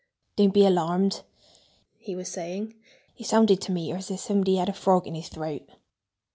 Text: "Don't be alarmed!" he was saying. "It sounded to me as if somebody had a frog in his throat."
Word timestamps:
"Don't 0.35 0.51
be 0.51 0.65
alarmed!" 0.65 1.21
he 1.99 2.15
was 2.15 2.27
saying. 2.27 2.73
"It 3.17 3.27
sounded 3.27 3.61
to 3.61 3.71
me 3.71 3.91
as 3.91 4.09
if 4.09 4.19
somebody 4.19 4.55
had 4.55 4.67
a 4.69 4.73
frog 4.73 5.05
in 5.05 5.13
his 5.13 5.29
throat." 5.29 5.69